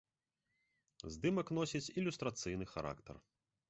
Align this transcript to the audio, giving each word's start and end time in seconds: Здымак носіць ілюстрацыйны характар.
Здымак 1.17 1.47
носіць 1.59 1.85
ілюстрацыйны 2.01 2.65
характар. 2.77 3.27